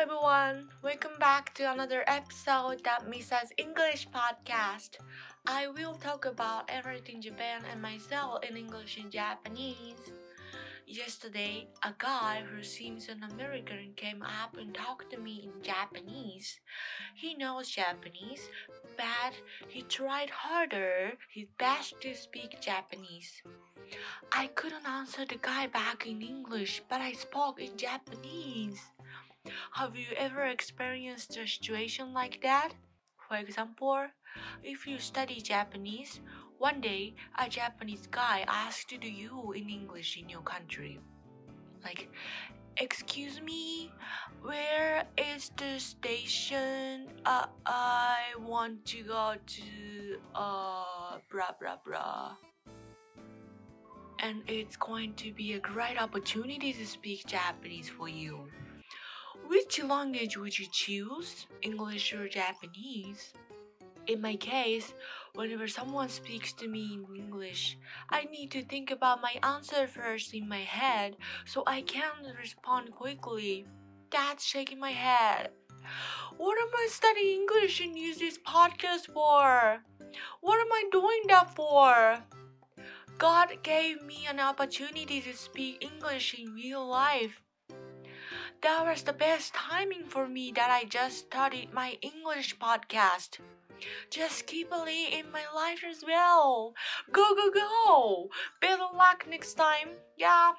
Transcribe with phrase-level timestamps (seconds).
[0.00, 4.90] Everyone, welcome back to another episode that Misa's English podcast.
[5.44, 10.12] I will talk about everything Japan and myself in English and Japanese.
[10.86, 16.60] Yesterday, a guy who seems an American came up and talked to me in Japanese.
[17.16, 18.48] He knows Japanese,
[18.96, 19.34] but
[19.66, 23.42] he tried harder his best to speak Japanese.
[24.30, 28.80] I couldn't answer the guy back in English, but I spoke in Japanese.
[29.72, 32.72] Have you ever experienced a situation like that?
[33.28, 34.06] For example,
[34.62, 36.20] if you study Japanese,
[36.58, 40.98] one day a Japanese guy asked you in English in your country,
[41.84, 42.08] like,
[42.80, 43.90] Excuse me,
[44.40, 47.08] where is the station?
[47.26, 52.36] Uh, I want to go to, uh, blah blah blah.
[54.20, 58.46] And it's going to be a great opportunity to speak Japanese for you.
[59.46, 61.46] Which language would you choose?
[61.62, 63.32] English or Japanese?
[64.06, 64.94] In my case,
[65.34, 67.78] whenever someone speaks to me in English,
[68.08, 72.92] I need to think about my answer first in my head so I can respond
[72.92, 73.66] quickly.
[74.10, 75.50] That's shaking my head.
[76.38, 79.82] What am I studying English and use this podcast for?
[80.40, 82.18] What am I doing that for?
[83.18, 87.42] God gave me an opportunity to speak English in real life
[88.62, 93.38] that was the best timing for me that I just started my English podcast.
[94.10, 96.74] Just keep believing in my life as well.
[97.12, 98.28] Go, go, go!
[98.60, 99.90] Better luck next time.
[100.16, 100.52] Yeah.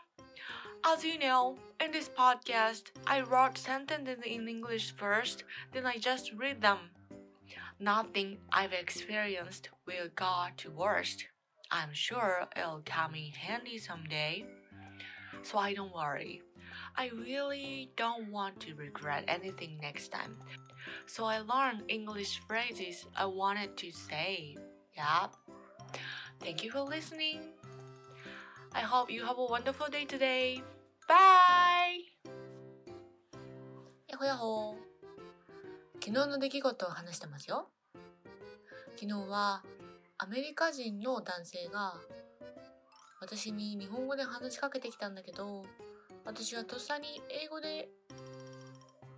[0.86, 6.32] As you know, in this podcast, I wrote sentences in English first, then I just
[6.34, 6.78] read them.
[7.80, 11.26] Nothing I've experienced will go to worst.
[11.72, 14.46] I'm sure it'll come in handy someday.
[15.44, 16.42] So I don't worry.
[16.96, 20.38] I really don't want to regret anything next time.
[21.06, 24.56] So I learned English phrases I wanted to say.
[24.96, 25.36] Yup.
[26.40, 27.40] Thank you for listening.
[28.74, 30.62] I hope you have a wonderful day today.
[31.08, 32.06] Bye!
[34.10, 34.76] やほやほ
[36.04, 37.70] 昨日の出来事を話してますよ
[38.96, 39.64] 昨日は
[40.18, 41.94] アメリカ人の男性が
[43.22, 45.64] 私に日本語で話しかけてきたんだけど
[46.26, 47.90] 私はとっさに英語で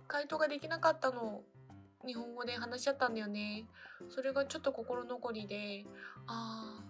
[0.08, 1.44] 回答ができなかったのを
[2.06, 3.64] 日本語で話しちゃったんだよね
[4.08, 5.84] それがちょっと心残りで
[6.26, 6.84] ああ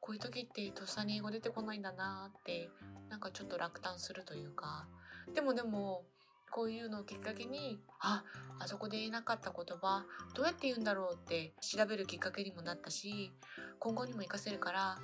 [0.00, 2.68] こういう時ってとっさに英語出てこないんだなって
[3.08, 4.86] なんかちょっと落胆するというか
[5.34, 6.02] でもでも
[6.50, 8.22] こういうのをきっかけにあ
[8.60, 10.04] あそこで言えなかった言葉
[10.34, 13.32] どうやって言うんだろうって調べるきっかけにもなったし
[13.80, 14.98] 今後にも活かせるから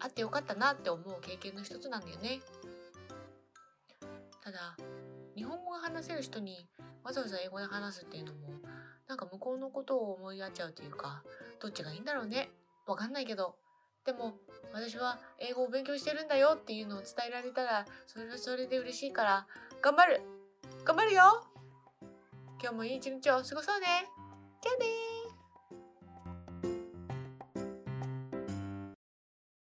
[0.00, 2.40] あってよかったなって思う経験の一つなんだよね。
[4.48, 4.76] ただ
[5.36, 6.66] 日本語が話せる人に
[7.04, 8.48] わざわざ英語で話すっていうのも
[9.06, 11.22] なんか向こうのことを思いやっちゃうというか
[11.60, 12.48] どっちがいいんだろうね
[12.86, 13.56] わかんないけど
[14.06, 14.36] でも
[14.72, 19.46] 私は英語を勉強してるんだよっていうのを伝えられたらそれはそれで嬉しいから
[19.82, 20.22] 頑張る
[20.84, 21.44] 頑張るよ。
[22.60, 23.86] 今日もいい一日を過ごそうね。
[24.62, 25.37] じゃあね